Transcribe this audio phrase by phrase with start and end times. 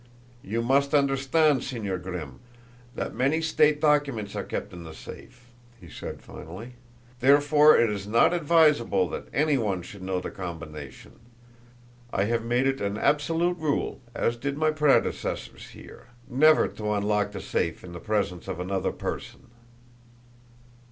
[0.41, 2.39] "You must understand, Señor Grimm,
[2.95, 5.45] that many state documents are kept in the safe,"
[5.79, 6.71] he said finally,
[7.19, 11.19] "therefore it is not advisable that any one should know the combination.
[12.11, 17.31] I have made it an absolute rule, as did my predecessors here, never to unlock
[17.31, 19.49] the safe in the presence of another person."